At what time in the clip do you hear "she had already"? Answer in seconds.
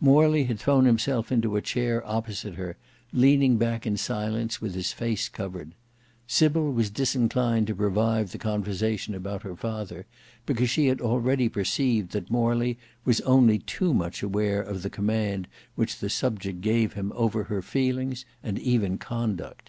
10.70-11.50